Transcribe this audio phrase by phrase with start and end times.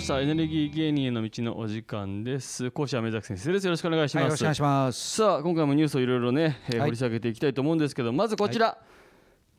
[0.00, 0.18] ました。
[0.18, 2.70] エネルギー芸人への道のお時間です。
[2.70, 3.64] 講師は目崎先生です。
[3.64, 5.16] よろしくお願いします、はい、よろしくお願いします。
[5.16, 6.88] さあ今回もニュースをいろいろね、えーはい。
[6.88, 8.78] 掘り下げていきたいと思うんですけどまずこちら、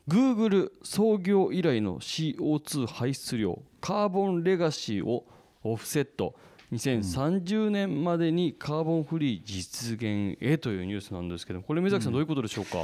[0.08, 5.26] Google 創業以来の CO2 排出量カーボンレガシーを
[5.62, 6.34] オフセット。
[6.72, 12.12] 2030年までにカーボンフリー実現へというニュースなんですけどこれ目崎さん。
[12.12, 12.78] どういうことでしょうか、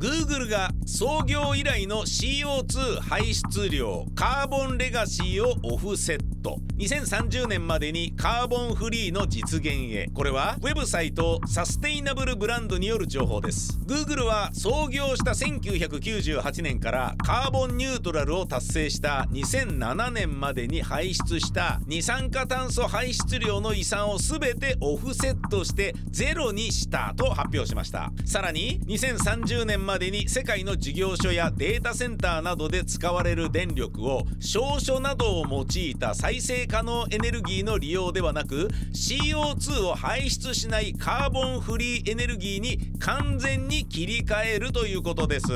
[0.00, 6.56] Google が創業以来の CO2 排出量カーボンレガシーをオフセット。
[6.78, 10.08] 2030年までにカーボンフリーの実現へ。
[10.14, 13.78] これはウェブサイトサステイナブルブランドによる情報です。
[13.86, 28.10] Google は創業した1998年からカーボンニュートラルを達成した2007年までに排出した二酸化炭素排出量の遺産を全てオフセットしてゼロにしたと発表しました。
[28.24, 45.48] さらに2030年までに世界の事業所やデータセンターなどで使われる電力を証書などを用いた再生可能エネルギーの利用ではなく CO2 を排出しないカーボンフリーエネルギーに完全に切り替えるということです。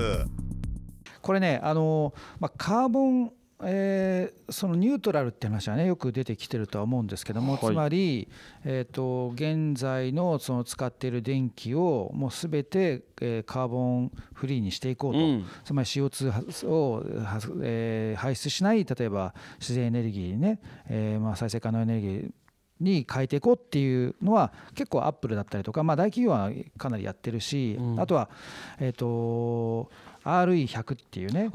[1.22, 3.32] これねあの、まあ、カーボン
[3.66, 7.62] えーそのニュートラルって話はねよく出てきてるとは思うんですけども、はい。
[7.62, 8.28] つまり、
[8.64, 15.46] えー、と現在のその使っている電気をもうすべて、えーカーボンフリーにしていこうと、うん。
[15.64, 22.30] つまり CO2 を、はえー排出しない例えば自然エネルギーね、えーまあ再生可能エネルギー
[22.80, 28.00] に変えていこうっていうのは結構アップルだったりとか、まあ、大企業はかなりやってるし、うん。
[28.00, 28.28] あとは、
[28.80, 29.90] えー、と
[30.24, 31.50] RE100 っていうね。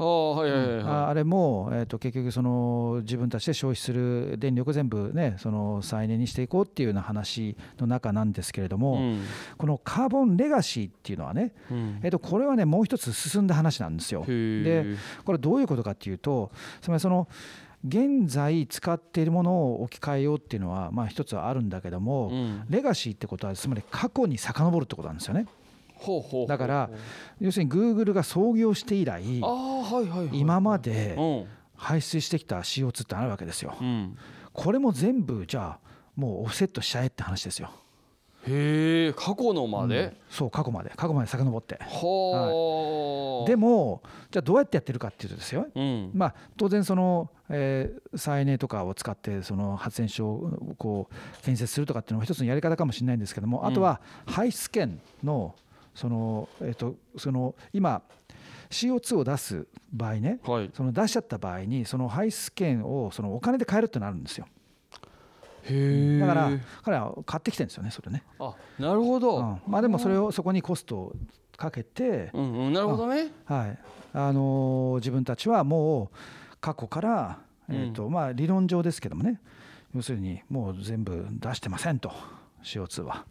[1.08, 9.24] あれも、えー、と結局その自分たちで消費する電力を全部ねその再エネにしていこうっていうような話の中なんですけれども、うん。
[9.58, 12.00] このカーボンレガシーっていうのはね、うん。
[12.02, 14.24] えー、とこれはねもう一つ進んだ話なんですよ。
[14.26, 14.84] で
[15.24, 17.28] これどういうことかっていうとつまりその
[17.86, 22.64] 現在使っているものを置き換えようっていうのはまあ一つはあるんだけども、うん。
[22.68, 25.46] レガシーってことはつまり過去に遡るってことなんですよね。
[26.00, 26.90] ほうほうほうだから
[27.40, 29.50] 要するに Google が創業して以来ああ
[29.82, 31.46] はいはいはい今までうん。
[31.82, 33.74] 排出してきた CO2 ってあるわけですよ。
[33.80, 34.14] うん。
[34.52, 37.70] これも全部じゃあもうオフセットしちゃえって話ですよ。
[38.46, 40.90] へえ過去のまで、そう過去まで。
[40.96, 41.78] 過去まで遡って。
[41.80, 45.68] はあ、でもじゃあどうやってやってるかっていうとですよ。
[45.74, 46.10] うん。
[46.12, 55.54] まあ当然その、えー再エネとかを使ってその発電所をこう建設するとかっていうのも一つのやり方かもしれないんですけども、あとは排出権の
[55.94, 58.02] そのえっ、とその今
[58.70, 60.70] CO2 を出す場合ね、はい。
[60.72, 64.46] その出しちゃった場合にその排出権をそのお金で買えるってなるんですよ。
[65.64, 66.50] へえだから
[66.82, 68.22] 彼は買ってきてるんですよねそれね。
[68.38, 69.60] あなるほど、うん。
[69.66, 71.16] まあでもそれをそこにコストを
[71.56, 73.32] かけて、うんうんなるほどね。
[73.44, 73.78] はい。
[74.12, 79.40] あのー自分たちはもう過去から、えーとまあ、理論上ですけどもね
[79.94, 82.12] 要するにもう全部出してませんと
[82.62, 83.24] CO2 は。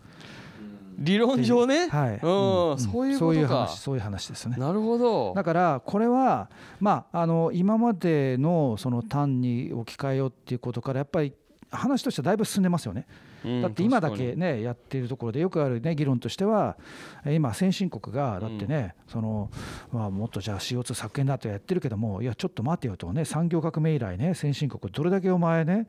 [0.99, 1.87] 理論上ね。
[1.87, 2.19] はい。
[2.21, 2.27] う
[2.73, 2.75] ん。
[2.75, 2.77] ん。
[2.77, 4.57] そういうそういう話そういう話ですね。
[4.57, 5.33] なるほど。
[5.33, 6.49] だからこれは、
[6.79, 11.33] まあ、あの今までのその単に置き換えようっていうことからやっぱり
[11.71, 13.07] 話としてはだいぶ進んでますよね。
[13.43, 16.77] うんだって今だけねやっているところでよくあるね議論としては
[17.25, 19.49] えー今先進国がだってねその
[19.91, 25.87] まあもっとじゃあ CO2 削減だとやってるけどもいやちょっと待てよとね産業革命以来ね先進国どれだけお前ね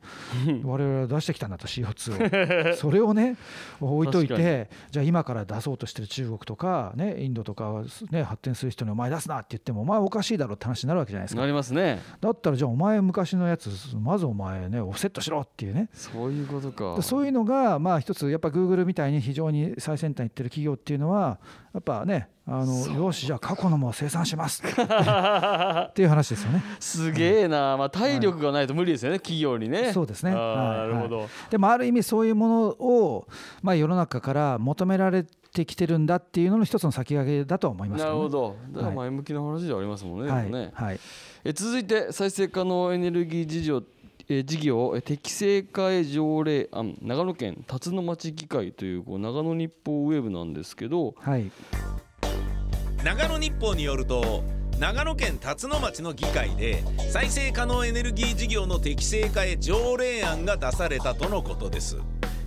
[0.63, 2.75] 我々は出してきたんだと CO2 を。
[2.75, 3.35] それをね
[3.79, 11.41] 置いといてじゃあ今から出そうとしてる中国とかねインドとかね発展する人にお前出すなって言ってもお前おかしいだろって話になるわけじゃないですか。
[11.41, 11.99] なりますね。
[12.19, 15.89] だったらじゃあお前昔のやつまずお前ねオフセットしろっていうね。
[15.93, 17.01] そういうことか。
[17.01, 21.39] そういうのがまあ一つやっぱグーグルみたいに非常に最先端に行ってる企業っていうのは
[21.73, 24.63] やっぱねあのよしじゃあ過去のも生産します。
[24.65, 26.63] っていう話ですよね。
[26.79, 29.93] すげえな、まあ、体力がないと無理ですよね、企業にね。
[29.93, 30.33] そうですね。
[30.33, 30.41] はい
[30.81, 33.27] なるほど、でもある意味そういうものを
[33.61, 38.05] まあ世の中から求められてきてるんだっていうのの一つの先駆けだとは思いますね。
[38.05, 38.55] なるほど。
[38.71, 40.71] だからはい前向きな話ではありますもんね,、はいね。
[40.73, 40.99] はい。
[41.43, 43.83] え続いて再生可能エネルギー事業
[44.33, 51.51] え事業え適正化へ条例案長野県辰野町議会というこう長野日報ウェブなんですけどはい。
[53.03, 54.43] 長野日報によると
[54.79, 61.97] 長野県辰野町の議会で再生可能エネルギー事業の適正化へ条例案が出されたとのことです。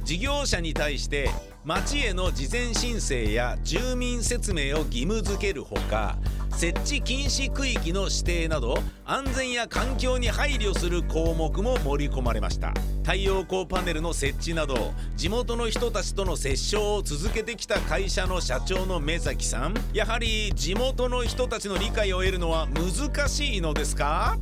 [0.05, 1.31] 事業者に対して
[1.65, 6.19] 町への事前申請や住民説明を義務付けるほか
[6.57, 12.73] 設置禁止区域の指定など安全や環境に配慮する項目も盛り込まれました。
[13.03, 19.75] 太陽光パネルの設置など地元の人たちとの折衝を続けてきた会社の社長の目崎さん。
[19.93, 24.39] やはり地元の人たちの理解を得るのは難しいのですか？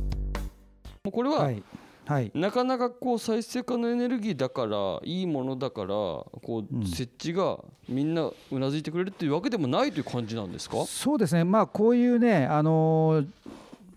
[1.03, 1.61] もうこれは、はい
[2.05, 2.31] はい。
[2.35, 10.85] なかなかこう再生可能エネルギーだからいいものだからこう設置がみんなうなずいてくれるっていうわけでもないという感じなんですか？
[10.85, 13.42] そうですね、まあ、こういうね、あの地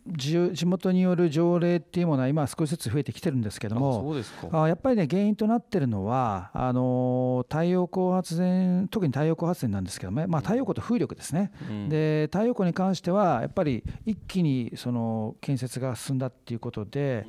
[0.09, 4.15] 地元による条例っていうものは今少しずつ増えてきてるんですけども
[4.53, 11.89] あやっぱりね原因となってるのはあの太陽光発電特に太陽光発電なんですけどね、まあ、太陽光と風力ですね、うん。
[11.89, 17.27] で太陽光に関してはやっぱり一気にその建設が進んだっていうことで、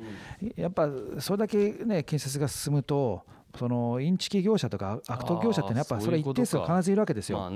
[0.56, 0.88] やっぱ
[1.18, 3.22] それだけね建設が進むと
[3.56, 7.50] そのインチキ業者とか悪徳業者ってねやっぱそれは一定数必ずいるわけですよ。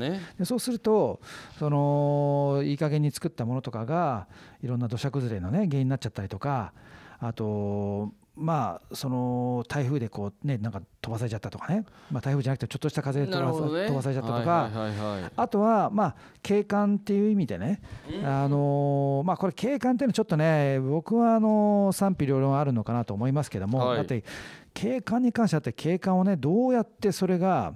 [0.44, 1.20] そうすると
[1.58, 4.26] そのいい加減に作ったものとかが
[4.62, 6.72] いろんな土砂崩れの、ね、原因になっちゃったりとか
[7.20, 14.70] あとまあその台風でこうねなんか飛ばされちゃったとかね、まあ、台風じゃなくてちょっとした風で飛ば飛ばされちゃったとか、
[15.36, 17.82] あとはまあ景観っていう意味でね、
[18.24, 23.96] あのまあこれ景観っていうのはちょっとね僕はあの賛否両論あるのかなと思いますけども、はい。
[23.98, 24.24] だって
[24.74, 27.74] 景観に関してはって景観をねどうやってそれが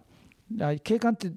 [0.60, 1.32] あ景観って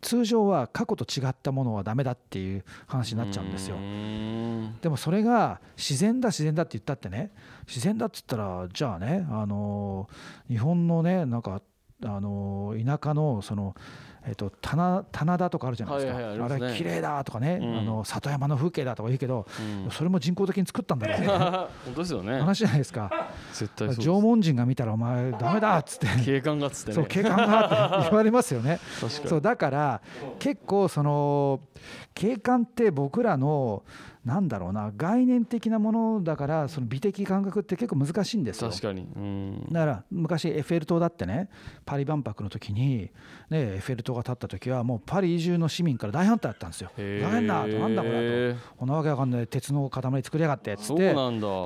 [0.00, 3.76] 通常は過去と違ったものはダメだっていう話になっちゃうんですよ。
[4.80, 7.30] でもそれが自然だ自然だって言ったってね
[7.68, 10.08] 自然だっつったらじゃあねあの
[10.48, 11.62] 日本のねなんか
[12.04, 13.76] あの田舎のその
[14.26, 16.66] えっと棚棚田とかあるじゃないですか、はいはいありますね。
[16.66, 17.78] あれ綺麗だとかね、うん。
[17.78, 19.46] あの里山の風景だとか言うけど、
[19.84, 19.90] うん。
[19.90, 21.26] それも人工的に作ったんだろうね。
[21.84, 22.38] 本当ですよね。
[22.38, 23.10] 話じゃないですか。
[23.52, 26.06] 絶対縄文人が見たらお前ダメだっつって。
[26.24, 26.94] 景観がっつってね。
[26.94, 28.78] そう景観がって言われますよね。
[29.00, 29.28] 確かに。
[29.28, 30.00] そうだから
[30.38, 31.60] 結構その
[32.14, 33.82] 景観って僕らの
[34.24, 38.70] なんだろうな概念的なものだからその美的感覚って結構難しいんですよ。
[38.70, 39.02] 確かに。
[39.16, 39.66] うん。
[39.70, 41.48] だから昔エッフェル塔だってね
[41.84, 43.10] パリ万博の時に、
[43.50, 46.92] ね、エッフェル塔が建った時はもうパリ中の市民から大反対だったんですよ。
[46.96, 48.58] 大変だとなんだこれと。
[48.76, 49.46] こんなわけわかんない。
[49.48, 51.14] 鉄の塊作りやがってっつって。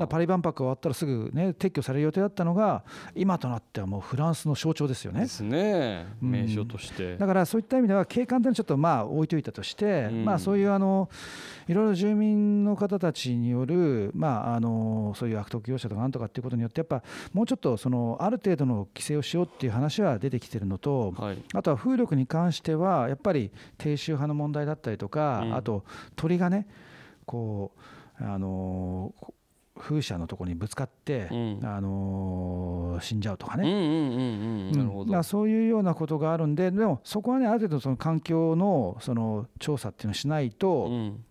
[0.09, 2.83] パリ万博終わったらすぐね撤去される予定だったのが
[3.13, 5.21] 今となってはもうフランスの象徴ですよね。
[5.21, 5.27] で。
[5.27, 6.07] すね。
[6.23, 6.31] うん。
[6.31, 7.17] 名所として。
[7.17, 10.25] だからそういった意味では景観というのはちょっとまあ置いといたとして、うん。
[10.25, 11.09] まあそういうあの
[11.67, 17.03] いろいろ住民の方たちによるまああのそういう悪徳業者とかなんとかっていうことによってやっぱ
[17.33, 21.43] もうちょっとそのある程度の規制をしようっていう話は出てきてるのと、はい。
[21.53, 25.55] あとは風力に関してはやっぱり低周波の問題だったりとか、うん。
[25.55, 25.83] あと
[26.15, 26.67] 鳥がね
[27.25, 27.71] こ
[28.19, 29.13] うあの
[29.77, 31.59] 風車のところにぶつかって、うん。
[31.63, 34.71] あの死んじゃうとかね。
[35.23, 41.23] そういうようなことがあるんででもそこはねある程度その環境のその調査っていうのをしないと,、うん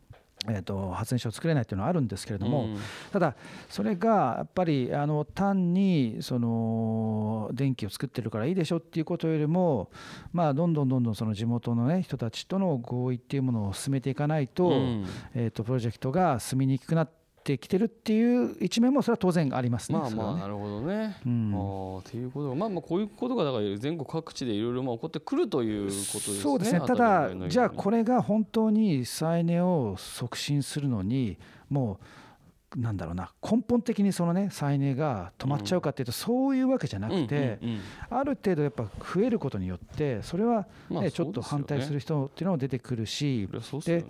[0.48, 2.78] えー、と発電所を作れないっていうのはあるんですけれども、うん。
[3.12, 3.34] ただ
[3.68, 9.90] それがやっぱりあの単にその電気を作ってるからいいでしょっていうことよりも
[10.32, 15.06] まあどんどんどんどんその地元のね人たちとの合意っていうものを進めていかないと,、うん。
[15.34, 17.10] えー、とプロジェクトが進みにくくなっ
[17.46, 19.98] てきてるっていう一面もそれは当然ありますね。
[19.98, 21.16] まあまあなるほどね。
[21.24, 26.40] うんっていうことがまあまあこういうことがだから全国各地でいろいろまあ起こってくるということですね。
[26.40, 31.38] そうですね、ただじゃあこれが本当に再エネを促進するのに、
[31.70, 32.04] もう
[32.76, 37.58] なんだろうな、根本的にそのね、再エネが止まっちゃうかっていうと、そういうわけじゃなくて、
[38.10, 41.10] ある程度やっぱ増えることによって、それは、まあね。
[41.16, 44.04] ちょっと反対する人っていうのも出てくるしそ、うで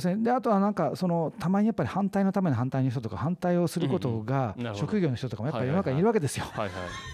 [0.00, 0.16] すね。
[0.16, 6.44] であとはなんかそのたまにやっぱり反対のための反対の人とか反対をすることが職業の人とかもやっぱり世の中にいるわけですよ。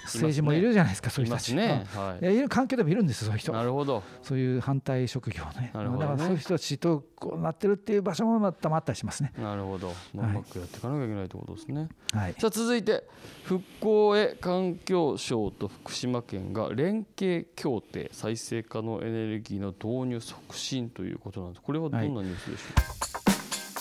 [0.04, 1.54] 政治もいるじゃないですかそういうい人たち。
[1.54, 1.86] ね。
[1.94, 3.52] はいやいる環境でもいるんですそういう人。
[3.52, 3.54] い。
[3.54, 4.02] なるほど。
[4.22, 5.70] そういう反対職業ね。
[5.72, 9.32] だからそういう人たちとこうなってるっていう場所もまたまったりしますね。
[9.38, 9.92] なるほど。
[10.14, 11.88] まあうまくやっていかなきゃいけないってことですね。
[12.12, 13.04] はいさあ続いて
[13.44, 21.62] 復興へ環境省と福島県が連携協定再生可能エネルギーの導入促進ということなんです。
[21.62, 23.18] これはどんなニュースでしょうか？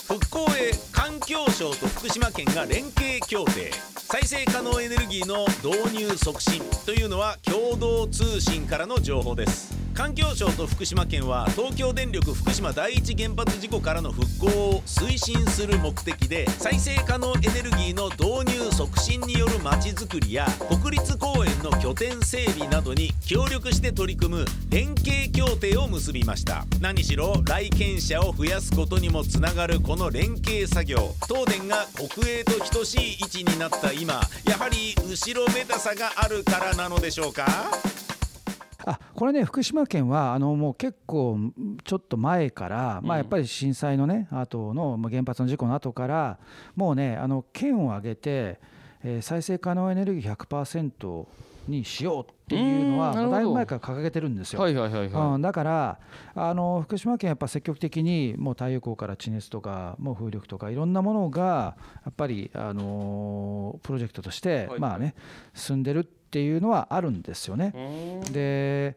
[0.08, 26.64] 復興へ環境省と福島県が連携協定再生可能エネルギーの導入促進というのは共同通信からの情報です環境省と福島県は東京電力福島第一原発事故からの復興を推進する目的で再生可能エネルギーの導入促進によるまちづくりや国立公園の拠点整備などに協力して取り組む連携協定を結びました。
[26.80, 31.16] 何しろ来県者を増やすことにもつながるこの連携作業。
[31.26, 34.14] 東電が国営と等しい位置になった今
[34.44, 37.46] やはり後ろめたさがあるからなのでしょうか？
[38.90, 41.38] あこれね福島県はあのもう結構
[41.84, 46.38] ちょっと前から、まあ、やっぱり震災のね後のまあ原発の事故の後から
[46.74, 48.60] もうねあの県を挙げて、
[49.04, 51.26] えー再生可能エネルギー100%
[51.68, 54.60] にしようっていうのはだいぶ前から掲げてるんですよ。
[54.60, 55.98] はいはいはいはうん、だから
[56.34, 64.80] あの福島県やっぱ積極的にもう太陽光から地熱とかもう風力とかいろんなものがやっぱりあのプロジェクトとしてはい。
[64.80, 65.14] まあね
[65.54, 68.20] 進んでるっていうのはあるんですよね。
[68.32, 68.96] で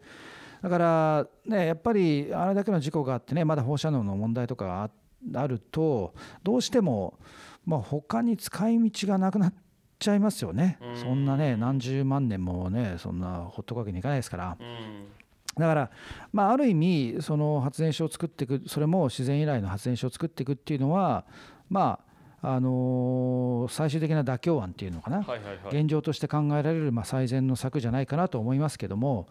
[0.62, 4.90] だからねやっぱりあれだけの事故があってねまだ放射能の問題とかがあ
[5.36, 7.20] あるとどうしても
[7.66, 9.54] まあ他に使い道がなくなっ
[10.00, 10.78] ちゃいますよね。
[10.82, 10.96] うん。
[10.98, 14.58] そんなね何十万年もねそんなほっとくわけにいかないですから。
[14.60, 15.08] うん。
[15.56, 15.92] だから
[16.32, 21.26] まあある意味その発電所を作っていくそれも自然由来の発電所を作っていくっていうのは
[21.70, 22.11] まあ
[22.44, 25.26] あの最終的な妥協案っていうのかな
[25.70, 29.28] 現状として考えられるまあ最善の策じゃないかなと思いますけども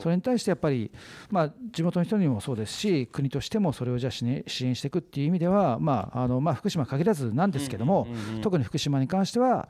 [0.00, 0.92] それに対してやっぱり、
[1.30, 8.06] まあ、地元の人にもそうですし国としてもそれをじゃあ支援支援していくっていう意味では、まああのまあ、福島限らずなんですけども、
[8.42, 9.68] 特に福島に関しては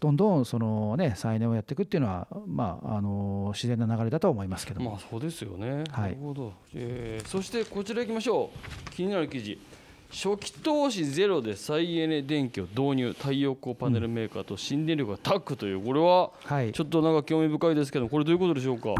[0.00, 4.92] どんどんその、ね、再エネをやっていくっていうのは、まあ、あの自然な流れだと思いますけども。
[4.92, 5.84] まあそうですよね。
[5.90, 6.52] はいなるほど。
[6.74, 8.50] えーそしてこちら行きましょ
[8.88, 8.90] う。
[8.90, 9.58] 気になる記事。
[10.12, 13.12] 初期投資ゼロで再エネ電気を導入。
[13.14, 15.80] 太陽光パネルメーカーと新電力がタッグという。
[15.80, 16.72] これははい。
[16.72, 18.94] ちょっとなんか興味深いですけどこれどういうことでしょうか？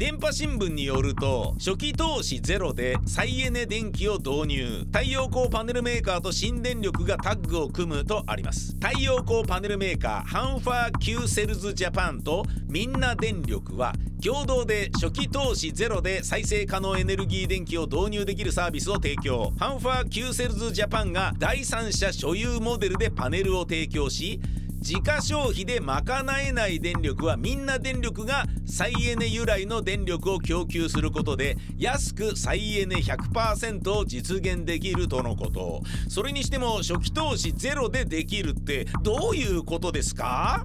[0.00, 4.86] 電波新聞によると初期投資ゼロで再エネ電気を導入。
[4.86, 8.74] 太陽光パネルメーカーと新電力がタッグを組むとあります。
[8.82, 13.92] 太陽光パネルメーカーハンファー Q セルズジャパンとみんな電力は
[14.24, 19.52] 共同で初期投資ゼロで再生可能エネルギー電気を導入できるサービスを提供。
[19.58, 24.40] ハンファー Q セルズジャパンが第三者所有モデルでパネルを提供し
[24.80, 35.82] 自家消費で賄えない電力はみんな電力が再エネ由来の電力を供給することで安く再エネ100%を実現できるとのこと。
[36.08, 40.64] それにしても初期投資ゼロでできるってどういうことですか？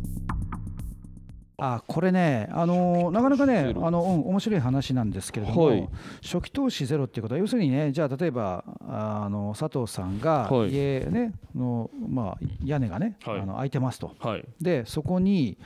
[1.57, 5.89] あこれね、あのなかなかねあのうん、面白い話なんですけれども、はい。
[6.21, 10.71] 初期投資ゼロっていうことは、要するにね、じゃあ、例えばあの佐藤さんがはい。
[10.71, 13.39] 家、ねのまあ、屋根がね、はい。
[13.39, 14.45] あの開いてますと、はい。
[14.59, 15.57] でそこに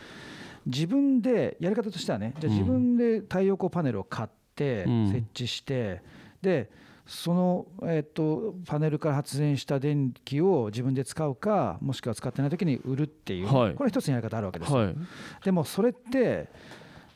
[0.65, 5.11] 自分で、やり方としてはね、じゃあ自分で太陽光パネルを買って、うん。
[5.11, 6.01] 設置して、
[6.41, 6.69] で
[7.09, 13.73] その、えっとパネルから発電した電気を自分で使うか、もしくは使ってないときに売るっていう、はい。
[13.73, 14.71] これ一つのやり方あるわけです。
[14.71, 14.77] よ。
[14.77, 14.95] はい。
[15.43, 16.47] でもそれって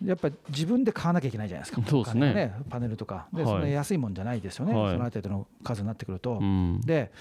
[0.04, 2.30] やっぱり自分で買わなきゃいけないじゃないですか、そうですね。
[2.32, 3.52] お金がパネルとか、ではい。
[3.52, 4.92] そんな安いもんじゃないですよね、はい。
[4.94, 6.40] そのある程度の数になってくると。
[6.42, 6.82] うん。
[6.82, 7.12] で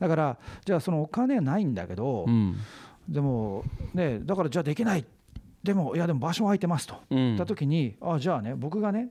[0.00, 2.56] だから、じゃあ、そのお金はないんだけど、うん。
[3.08, 3.62] でも、
[3.94, 5.04] ね、だからじゃあできない、
[5.62, 7.16] でも、いや、でも場所空いてますと、うん。
[7.18, 9.10] 言ったときに、あじゃあね、僕がね、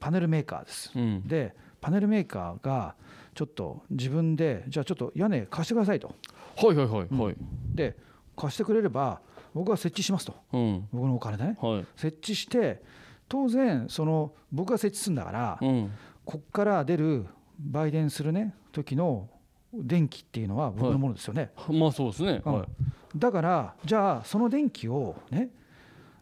[0.00, 0.90] パネルメーカーです。
[0.96, 1.28] うん。
[1.28, 2.94] でパネルメーカーが
[3.34, 6.14] ちょっと自分でじゃあちょっと屋根貸してくださいと。
[6.56, 7.36] はいはいはいはい。
[7.74, 7.96] で
[8.36, 9.20] 貸してくれれば
[9.54, 10.34] 僕は設置しますと。
[10.52, 10.88] うん。
[10.92, 11.56] 僕のお金でね。
[11.60, 11.86] はい。
[11.96, 12.82] 設置して
[13.28, 15.90] 当然その僕が設置するんだから、うん。
[16.24, 17.26] こっから出る
[17.70, 19.28] 売電するね時の
[19.72, 22.42] 電気っていうのは僕のものですよね、まあそうですね。
[22.44, 22.52] うん。
[22.54, 22.68] はい
[23.16, 25.48] だからじゃあその電気をね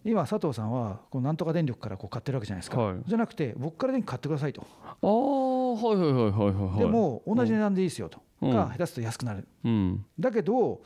[0.07, 2.97] 今佐藤さんはこうなんとか電力からこう買ってるわけじゃないですか、はい。
[3.07, 6.79] じゃなくて僕から電気買ってくださいと、ああはいはいはいはいはいはい。
[6.79, 8.53] でも同じ値段でいいですよと、うん。
[8.53, 9.47] か下手すると安くなる。
[9.65, 10.05] うん。
[10.19, 10.81] だけど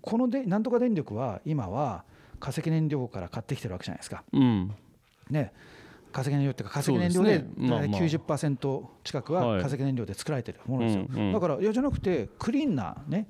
[0.00, 2.04] このでなんとか電力は今は
[2.40, 4.24] 化石燃料から買ってきてるわけじゃないですか。
[4.32, 4.74] うん。
[5.30, 5.52] ね。
[6.12, 7.68] 化石燃料っていうか化石燃料でそうですね。
[7.68, 8.00] まあまあ。
[8.00, 9.60] 90%近くははい。
[9.60, 13.26] 化石燃料で作られてるものですよ、だからいやじゃなくてクリーンなね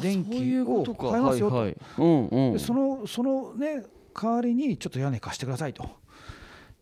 [0.00, 2.58] 電気を買いますよと。
[2.58, 5.84] そのそのね代わりにちょっと屋根貸してくださいと。
[5.84, 5.86] っ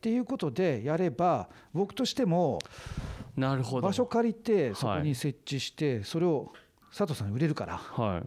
[0.00, 2.60] ていうことでやれば僕としても
[3.36, 3.86] なるほど。
[3.86, 6.52] 場所借りてそこはいに設置してそれを
[6.90, 7.76] 佐藤さんに売れるから。
[7.76, 8.22] は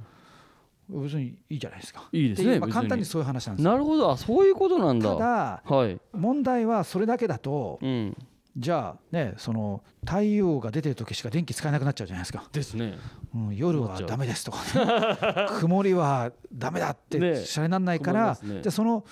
[0.90, 2.10] 別にいいじゃないですか。
[2.12, 3.72] いいいですっていうまあ簡単にそういう話なんですよ。
[3.72, 4.12] なるほど。
[4.12, 5.14] あそういうことなんだ。
[5.14, 6.00] ただはい。
[6.12, 8.18] 問題はそれだけだとうん
[8.58, 12.98] じゃあねその太陽が出てる時しか電気使えなくなっちゃうじゃないですか、ですね。
[13.34, 18.62] うん、夜はダメですとか、ね、曇りはダメだってねしゃれなんないから、ね。
[18.62, 19.06] じゃあその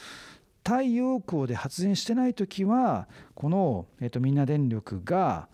[0.65, 5.47] 太陽光で発電してない時はこの、えっとみんな電力が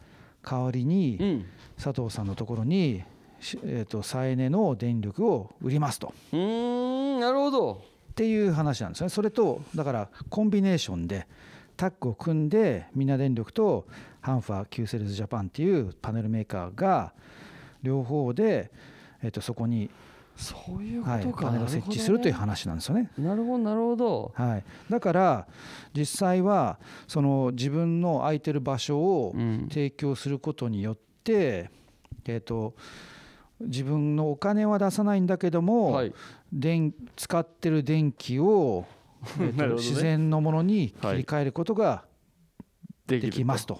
[0.43, 1.45] 代わりうにん。
[1.81, 3.03] 佐藤さんのところに、
[3.39, 6.13] しえっと再エネの電力を売りますと。
[6.31, 7.83] うーんなるほど。
[8.11, 9.09] っていう話なんですね。
[9.09, 11.27] それとだからコンビネーションで
[11.77, 13.85] タッグを組んでみんな電力と
[14.21, 17.13] ハンファー Q セルズジャパンっていうパネルメーカーが
[17.83, 18.71] 両方で、
[19.21, 19.89] えっとそこに、
[20.35, 23.09] そういうこはい、とかパネルを設置するという話なんですよね。
[23.17, 24.31] なるほどなるほど。
[24.35, 25.47] はい、だから
[25.93, 29.67] 実際はその自分の空いてる場所をうん。
[29.69, 31.69] 提供することによって、
[32.25, 32.73] えっと
[33.61, 36.13] 自分のお金は出さないんだけども、はい。
[36.51, 38.85] 電使ってる電気を
[39.39, 42.05] え自然のものに切り替えることが
[43.07, 43.79] でできますと,、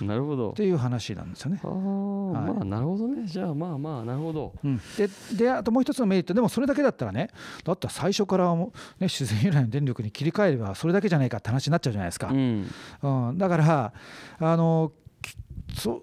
[0.00, 0.50] なるほど。
[0.50, 1.60] っていう話なんですよね。
[1.64, 2.54] ああ、はい。
[2.54, 3.26] まあなるほどね。
[3.26, 4.54] じゃあまあまあなるほど。
[4.62, 6.34] うん、でであともう一つのメリット。
[6.34, 7.28] でもそれだけだったらね
[7.64, 12.28] だったら最初からも、ね、自然由来の電力に切り替えればそれだけじゃないかって話になっちゃうじゃないですか。
[12.28, 12.70] うん。
[13.02, 13.92] うん、だから
[14.38, 15.36] あのき
[15.78, 16.02] そ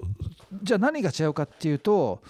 [0.63, 2.21] じゃあ何が違うかっていうと、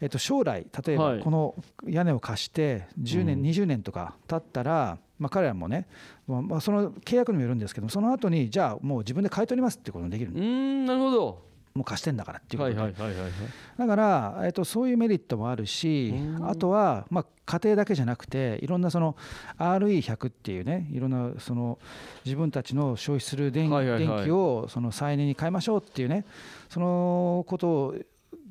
[0.00, 1.18] えっと、将来例えはい。
[1.18, 1.54] ばこの
[1.86, 3.42] 屋根を貸して10年、うん。
[3.44, 5.86] 20年とか経ったら、まあ、彼らもね、
[6.26, 11.54] まあまあ、その契約にもよるんですけどもその後にじゃあもう自分で買い取りますってこともできるうーんなるほど。
[11.74, 13.32] もう貸してんだからっていうこはとで、いはいはいはいはい。
[13.76, 16.48] だから、えっと、そういうメリットもあるしうん。
[16.48, 19.16] あとは、まあ、家庭だけじゃなくていろんなその
[19.58, 21.80] RE100 っていうねいろんなその
[22.24, 26.24] 自分たちの消費する電,、電気をその再エネに変えましょうっていうね
[26.68, 27.94] そのことを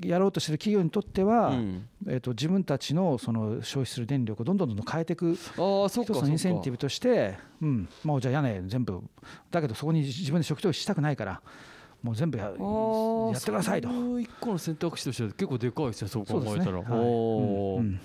[0.04, 1.88] やろうとしてる企業にとっては、うん。
[2.08, 9.02] えっと自分たちのその消費する電力をどんどんどんどん変えていく一つのインセンティブとして、うん、もうじゃあ屋根全部。
[9.52, 11.42] だけどそこに自分で初期投資したくないから
[12.02, 14.20] もう全部ややあーってくださいと。
[14.20, 16.98] 一個の選択肢としては結構でかいですねそう考えたら、そうですね。
[16.98, 17.08] はい。
[17.08, 18.00] うん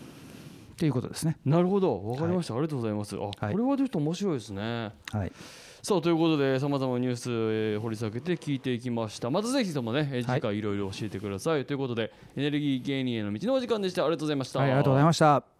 [0.78, 1.36] っていうことですね。
[1.44, 2.00] なるほど。
[2.04, 3.16] わかりました、ありがとうございます。
[3.16, 3.52] あ、はい。
[3.52, 4.92] これはちょっと面白いですね。
[5.12, 5.32] はい。
[5.82, 9.28] さあということでさまざまなニュース、えー掘り下げて聞いていきました。
[9.28, 14.04] またぜひともね、次回いろいろ教えてください、ということでエネルギー芸人への道のお時間でした。
[14.04, 15.57] ありがとうございました、はい、ありがとうございました。